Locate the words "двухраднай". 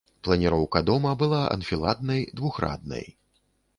2.41-3.05